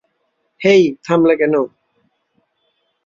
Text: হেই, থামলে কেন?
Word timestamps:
হেই, 0.61 0.81
থামলে 1.03 1.35
কেন? 1.35 1.55